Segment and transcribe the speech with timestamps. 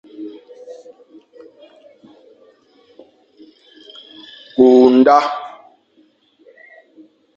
[4.55, 4.67] Ñkü
[4.99, 5.17] nda.